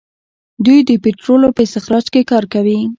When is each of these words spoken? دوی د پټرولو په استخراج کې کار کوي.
دوی 0.65 0.79
د 0.89 0.91
پټرولو 1.03 1.47
په 1.55 1.61
استخراج 1.65 2.05
کې 2.13 2.21
کار 2.31 2.43
کوي. 2.53 2.79